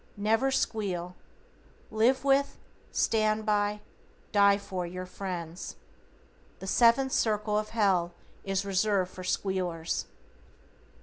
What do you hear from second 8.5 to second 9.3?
reserved for